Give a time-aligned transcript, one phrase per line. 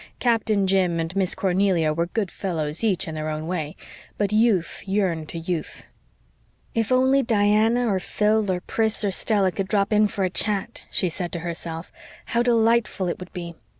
[0.17, 3.75] Captain Jim and Miss Cornelia were "good fellows" each, in their own way;
[4.17, 5.87] but youth yearned to youth.
[6.73, 10.81] "If only Diana or Phil or Pris or Stella could drop in for a chat,"
[10.89, 11.91] she said to herself,
[12.33, 13.53] "how delightful it would be!